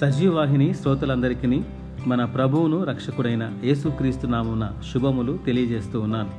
సజీవాహిని 0.00 0.74
శ్రోతలందరికీ 0.74 1.62
మన 2.06 2.24
ప్రభువును 2.24 2.84
రక్షకుడైన 2.84 3.52
యేసుక్రీస్తు 3.64 4.26
నామున 4.26 4.72
శుభములు 4.92 5.38
తెలియజేస్తూ 5.46 6.00
ఉన్నాను. 6.00 6.30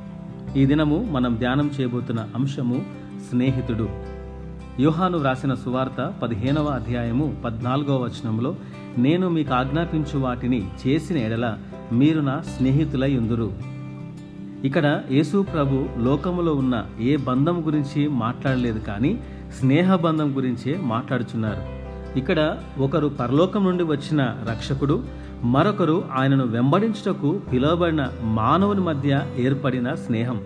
ఈ 0.58 0.66
దినము 0.66 1.08
మనం 1.10 1.34
ధ్యానం 1.34 1.70
చేయబోతున్న 1.80 2.28
అంశము 2.34 2.82
స్నేహితుడు. 3.30 3.88
యోహాను 4.80 5.18
వ్రాసిన 5.18 5.54
సువార్త 5.54 6.14
పదిహేనవ 6.22 6.66
అధ్యాయము 6.66 7.36
పద్నాలుగవ 7.44 8.02
వచనంలో 8.02 8.56
నేను 8.98 9.28
మీకు 9.28 9.54
ఆజ్ఞాపించు 9.54 10.18
వాటిని 10.18 10.68
చేసిన 10.86 11.16
ఎడల 11.16 11.58
మీరు 11.92 12.20
నా 12.20 12.40
స్నేహితులై 12.40 13.16
ఉందురు. 13.16 13.52
ఇక్కడ 14.64 15.02
యేసు 15.10 15.42
ప్రభు 15.42 15.88
లోకములో 15.98 16.54
ఉన్న 16.54 16.86
ఏ 17.00 17.16
బంధం 17.16 17.66
గురించి 17.66 18.08
మాట్లాడలేదు 18.08 18.78
కానీ 18.78 19.20
స్నేహ 19.58 19.96
బంధం 19.96 20.36
గురించే 20.36 20.80
మాట్లాడుచున్నారు. 20.82 21.77
ఇక్కడ 22.18 22.40
ఒకరు 22.78 23.08
పరలోకం 23.20 23.64
నుండి 23.64 23.84
వచ్చిన 23.84 24.22
రక్షకుడు 24.50 24.96
మరొకరు 25.44 25.96
ఆయనను 26.16 26.44
వెంబడించుటకు 26.44 27.40
పిలువబడిన 27.52 28.02
మానవుని 28.22 28.80
మధ్య 28.80 29.20
ఏర్పడిన 29.38 29.94
స్నేహం. 29.94 30.38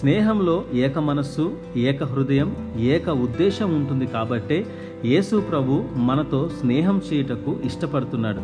స్నేహంలో 0.00 0.64
ఏక 0.74 0.98
మనస్సు 0.98 1.44
ఏక 1.76 2.04
హృదయం 2.04 2.50
ఏక 2.94 3.08
ఉద్దేశం 3.08 3.74
ఉంటుంది 3.74 4.06
కాబట్టే 4.06 4.58
యేసు 5.04 5.36
ప్రభు 5.40 5.84
మనతో 5.96 6.50
స్నేహం 6.60 7.00
చేయుటకు 7.08 7.56
ఇష్టపడుతున్నాడు. 7.64 8.42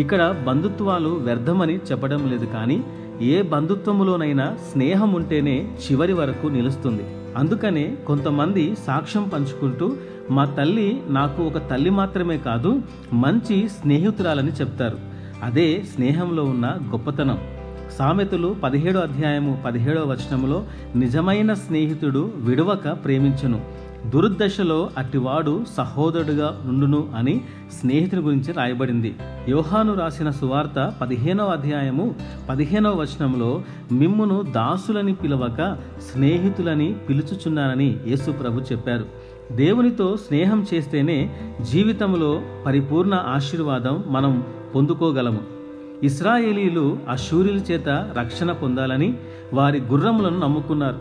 ఇక్కడ 0.00 0.22
బంధుత్వాలు 0.46 1.08
వ్యర్థమని 1.08 1.76
చెప్పడం 1.76 2.30
లేదు 2.30 2.46
కానీ 2.46 2.78
ఏ 3.22 3.42
బంధుత్వములోనైనా 3.42 4.46
స్నేహం 4.72 5.12
ఉంటేనే 5.12 5.56
చివరి 5.84 6.12
వరకు 6.12 6.46
నిలుస్తుంది. 6.46 7.06
అందుకనే 7.36 7.96
కొంతమంది 8.06 8.76
సాక్ష్యం 8.86 9.24
పంచుకుంటూ 9.28 9.96
మా 10.30 10.44
తల్లి 10.44 11.02
నాకు 11.08 11.42
ఒక 11.42 11.70
తల్లి 11.70 11.90
మాత్రమే 11.90 12.38
కాదు 12.38 12.82
మంచి 13.12 13.68
స్నేహితురాలని 13.68 14.52
చెప్తారు. 14.52 14.98
అదే 15.42 15.82
స్నేహంలో 15.94 16.44
ఉన్న 16.44 16.66
గొప్పతనం. 16.92 17.38
సామెతలు 17.98 18.56
పదిహేడో 18.62 19.00
అధ్యాయము 19.00 19.62
పదిహేడో 19.66 20.00
వచనములో 20.00 20.64
నిజమైన 20.96 21.54
స్నేహితుడు 21.54 22.32
విడవక 22.36 22.88
ప్రేమించును. 23.04 23.90
దురుద్దశలో 24.06 24.90
అట్టివాడు 24.98 25.64
సహోదరుడుగా 25.76 26.60
ఉండును 26.66 27.08
అని 27.16 27.40
స్నేహితుని 27.80 28.22
గురించి 28.22 28.52
రాయబడింది. 28.52 29.14
యోహాను 29.48 29.94
రాసిన 29.94 30.30
సువార్త 30.30 30.92
పదిహేనవ 31.00 31.46
అధ్యాయము 31.46 32.14
పదిహేనవ 32.48 32.94
వచనంలో 32.94 33.62
మిమ్మును 33.92 34.42
దాసులని 34.42 35.14
పిలవక 35.14 35.76
స్నేహితులని 36.12 36.92
పిలుచుచున్నానని 36.92 37.96
యేసు 38.06 38.30
ప్రభు 38.30 38.60
చెప్పారు. 38.60 39.04
దేవునితో 39.50 40.16
స్నేహం 40.16 40.66
చేస్తేనే 40.74 41.36
జీవితంలో 41.60 42.42
పరిపూర్ణ 42.66 43.14
ఆశీర్వాదం 43.14 44.04
మనం 44.06 44.44
పొందుకోగలము. 44.74 45.40
ఇస్రాయేలీలు 46.02 46.98
అశూరిల 47.08 47.56
చేత 47.56 47.88
రక్షణ 47.88 48.52
పొందాలని 48.52 49.14
వారి 49.54 49.80
గుర్రములను 49.80 50.38
నమ్ముకున్నారు. 50.38 50.98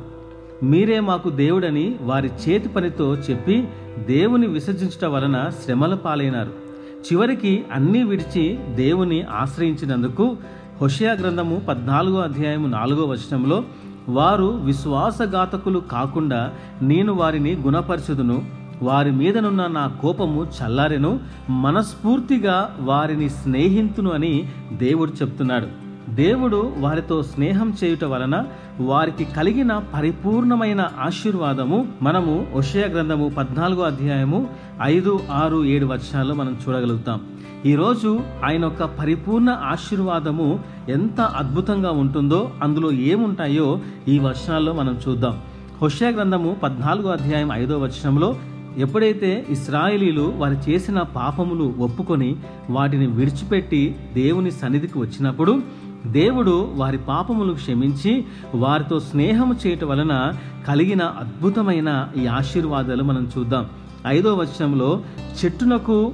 మీరే 0.66 1.00
మాకు 1.00 1.30
దేవుడని 1.30 1.96
వారి 2.02 2.28
చేతి 2.28 2.70
పనితో 2.70 3.16
చెప్పి 3.16 3.68
దేవుని 4.08 4.48
విసర్జించట 4.48 5.06
వలన 5.06 5.50
శ్రమల 5.66 5.96
పాలైనారు. 5.96 6.70
చివరికి 7.00 7.66
అన్నీ 7.72 8.04
విడిచి 8.04 8.60
దేవుని 8.76 9.22
ఆశ్రయించినందుకు 9.22 10.38
హుషయా 10.82 11.14
గ్రంథము 11.14 11.62
పద్నాలుగో 11.70 12.20
అధ్యాయము 12.20 12.68
నాలుగో 12.68 13.06
వచనంలో 13.06 13.64
వారు 14.10 14.46
విశ్వాసఘాతకులు 14.46 15.80
కాకుండా 15.80 16.54
నేను 16.82 17.14
వారిని 17.14 17.56
గుణపరచుదును. 17.56 18.44
వారి 18.82 19.12
మీదనున్న 19.12 19.68
నా 19.68 19.88
కోపము 19.88 20.44
చల్లారెను. 20.44 21.20
మనస్ఫూర్తిగా 21.50 22.76
వారిని 22.80 23.30
స్నేహితును 23.30 24.12
అని 24.12 24.50
దేవుడు 24.74 25.12
చెప్తున్నాడు. 25.12 25.89
దేవుడు 26.16 26.74
వారితో 26.78 27.24
స్నేహం 27.24 27.74
చేయుట 27.84 28.04
వలన 28.04 28.46
వారికి 28.80 29.26
కలిగిన 29.26 29.82
పరిపూర్ణమైన 29.94 30.90
ఆశీర్వాదము 31.00 31.88
మనము 32.02 32.48
ఒషయ 32.56 32.82
గ్రంథము 32.82 33.30
పద్నాలుగో 33.30 33.84
అధ్యాయము 33.84 34.48
ఐదు 34.82 35.20
ఆరు 35.32 35.66
ఏడు 35.66 35.86
వర్షాల్లో 35.86 36.36
మనం 36.36 36.58
చూడగలుగుతాం. 36.68 37.20
ఈరోజు 37.66 38.20
ఆయన 38.44 38.64
యొక్క 38.64 38.84
పరిపూర్ణ 38.84 39.50
ఆశీర్వాదము 39.50 40.60
ఎంత 40.90 41.22
అద్భుతంగా 41.22 41.92
ఉంటుందో 41.92 42.52
అందులో 42.64 42.92
ఏముంటాయో 42.92 43.82
ఈ 44.08 44.20
వర్షాల్లో 44.20 44.74
మనం 44.74 45.00
చూద్దాం. 45.08 45.42
హుషయ 45.82 46.12
గ్రంథము 46.12 46.56
పద్నాలుగో 46.64 47.10
అధ్యాయం 47.10 47.52
ఐదో 47.54 47.78
వచనంలో 47.78 48.36
ఎప్పుడైతే 48.78 49.46
ఇస్రాయేలీలు 49.50 50.34
వారు 50.38 50.70
చేసిన 50.70 51.02
పాపములు 51.02 51.76
ఒప్పుకొని 51.80 52.36
వాటిని 52.70 53.08
విడిచిపెట్టి 53.08 53.96
దేవుని 54.14 54.52
సన్నిధికి 54.52 55.00
వచ్చినప్పుడు 55.00 55.62
దేవుడు 56.08 56.72
వారి 56.76 56.98
పాపములు 56.98 57.54
క్షమించి 57.54 58.26
వారితో 58.56 59.00
స్నేహము 59.00 59.56
చేయటం 59.68 59.88
వలన 59.88 60.32
కలిగిన 60.68 61.04
అద్భుతమైన 61.04 62.08
ఈ 62.18 62.28
ఆశీర్వాదాలు 62.28 63.04
మనం 63.04 63.28
చూద్దాం. 63.38 63.66
ఐదో 64.08 64.36
వచనంలో 64.36 65.02
చెట్టునకు 65.46 66.14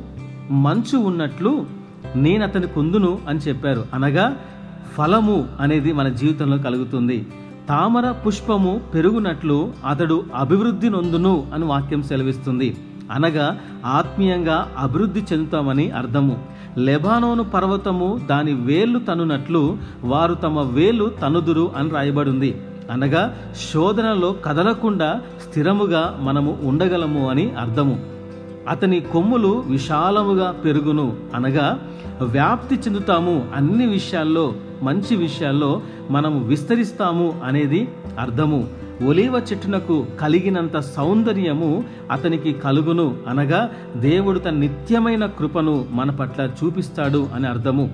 మంచు 0.52 0.98
ఉన్నట్లు 0.98 1.66
నేను 2.16 2.44
అతని 2.44 2.68
కుందును 2.68 3.20
అని 3.28 3.40
చెప్పారు. 3.40 3.86
అనగా 3.94 4.38
ఫలము 4.98 5.48
అనేది 5.60 5.94
మన 5.94 6.10
జీవితంలో 6.10 6.58
కలుగుతుంది. 6.58 7.28
తామర 7.70 8.12
పుష్పము 8.12 8.82
పెరుగునట్లు 8.94 9.74
అతడు 9.88 10.24
అభివృద్ధి 10.36 10.90
నొందును 10.90 11.48
అని 11.54 11.66
వాక్యం 11.66 12.04
సెలవిస్తుంది. 12.04 12.78
అనగా 13.12 13.60
ఆత్మీయంగా 13.86 14.72
అభివృద్ధి 14.78 15.24
చెందుతామని 15.34 15.92
అర్థము. 15.92 16.46
లెబానోను 16.78 17.44
పర్వతము 17.44 18.20
దాని 18.30 18.54
వేళ్ళు 18.54 19.00
తనునట్లు 19.00 19.78
వారు 20.04 20.34
తమ 20.34 20.62
వేళ్ళు 20.62 21.12
తనుదురు 21.22 21.72
అని 21.78 21.90
రాయబడింది. 21.90 22.62
అనగా 22.92 23.38
శోధనలో 23.74 24.36
కదలకుండా 24.46 25.22
స్థిరముగా 25.50 26.20
మనము 26.22 26.58
ఉండగలము 26.64 27.30
అని 27.30 27.52
అర్థము. 27.52 28.06
అతని 28.70 29.00
కొమ్ములు 29.00 29.64
విశాలముగా 29.68 30.52
పెరుగును. 30.52 31.18
అనగా 31.36 31.80
వ్యాప్తి 32.22 32.76
చెందుతాము 32.76 33.48
అన్ని 33.56 33.88
విషయాల్లో 33.88 34.54
మంచి 34.84 35.16
విషయాల్లో 35.16 35.82
మనము 36.12 36.44
విస్తరిస్తాము 36.44 37.42
అనేది 37.44 37.88
అర్థము. 38.20 38.68
ఒలీవ 39.04 39.42
చెట్టునకు 39.52 40.06
కలిగినంత 40.22 40.78
సౌందర్యము 40.78 41.84
అతనికి 42.12 42.54
కలుగును 42.54 43.16
అనగా 43.28 43.70
దేవుడు 43.98 44.40
తన 44.40 44.52
నిత్యమైన 44.52 45.26
కృపను 45.26 45.86
మన 45.92 46.12
పట్ల 46.12 46.50
చూపిస్తాడు 46.64 47.28
అని 47.36 47.48
అర్థము. 47.48 47.94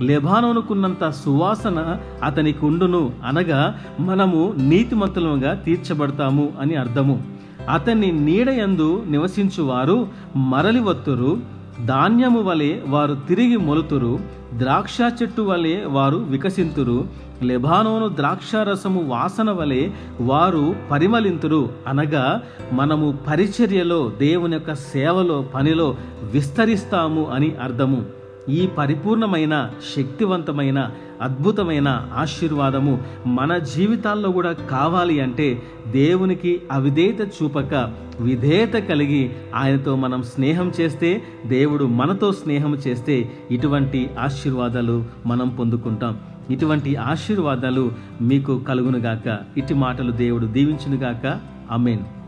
లెబానోనుకున్నంత 0.00 1.10
సువాసన 1.10 1.96
అతనికి 2.22 2.64
ఉండును 2.64 3.12
అనగా 3.24 3.78
మనము 4.00 4.54
నీతిమంతులుగా 4.58 5.54
తీర్చబడతాము 5.54 6.52
అని 6.60 6.74
అర్థము. 6.74 7.22
అతన్ని 7.70 8.12
నీడయందు 8.12 9.02
నివసించువారు 9.10 10.08
మరలి 10.36 10.80
వత్తురు 10.80 11.59
ధాన్యము 11.86 12.42
వలె 12.42 12.80
వారు 12.88 13.14
తిరిగి 13.28 13.56
మొలుతురు 13.56 14.18
ద్రాక్ష 14.56 14.98
చెట్టు 15.22 15.42
వలె 15.42 15.84
వారు 15.84 16.16
వికసింతురు 16.16 17.08
లెబానోను 17.42 18.08
ద్రాక్షారసము 18.08 19.08
వాసన 19.08 19.50
వలె 19.50 19.88
వారు 20.20 20.74
పరిమళింతురు. 20.90 21.68
అనగా 21.86 22.42
మనము 22.72 23.18
పరిచర్యలో 23.28 24.12
దేవుని 24.18 24.52
యొక్క 24.52 24.74
సేవలో 24.74 25.42
పనిలో 25.54 25.96
విస్తరిస్తాము 26.22 27.26
అని 27.26 27.56
అర్థము. 27.56 28.19
ఈ 28.48 28.66
పరిపూర్ణమైన 28.66 29.70
శక్తివంతమైన 29.96 30.90
అద్భుతమైన 31.22 32.08
ఆశీర్వాదము 32.14 33.02
మన 33.26 33.58
జీవితాల్లో 33.58 34.32
కూడా 34.32 34.52
కావాలి 34.52 35.20
అంటే 35.20 35.62
దేవునికి 35.88 36.62
అవిధేయత 36.72 37.20
చూపక 37.20 37.92
విధేయత 38.20 38.72
కలిగి 38.74 39.30
ఆయనతో 39.54 39.96
మనం 39.96 40.22
స్నేహం 40.22 40.72
చేస్తే 40.80 41.22
దేవుడు 41.46 41.84
మనతో 41.84 42.32
స్నేహం 42.32 42.74
చేస్తే 42.74 43.30
ఇటువంటి 43.50 44.10
ఆశీర్వాదాలు 44.18 45.04
మనం 45.26 45.48
పొందుకుంటాం. 45.48 46.18
ఇటువంటి 46.50 46.96
ఆశీర్వాదాలు 46.96 47.92
మీకు 48.20 48.58
కలుగునుగాక. 48.58 49.38
ఇటు 49.58 49.74
మాటలు 49.74 50.12
దేవుడు 50.12 50.46
దీవించునుగాక. 50.46 51.40
అమేన్ 51.70 52.19